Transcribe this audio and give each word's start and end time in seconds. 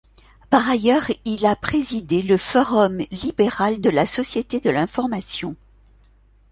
Par 0.49 0.67
ailleurs, 0.67 1.05
il 1.25 1.45
a 1.45 1.55
présidé 1.55 2.23
le 2.23 2.35
Forum 2.35 3.01
libéral 3.11 3.79
de 3.81 3.91
la 3.91 4.07
société 4.07 4.59
de 4.59 4.71
l'information. 4.71 5.55